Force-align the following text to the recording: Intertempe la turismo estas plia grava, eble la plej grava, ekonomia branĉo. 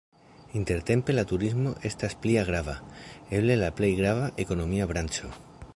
Intertempe 0.59 1.13
la 1.15 1.25
turismo 1.31 1.73
estas 1.91 2.15
plia 2.23 2.47
grava, 2.49 2.75
eble 3.41 3.61
la 3.65 3.71
plej 3.81 3.95
grava, 4.03 4.29
ekonomia 4.47 4.91
branĉo. 4.95 5.33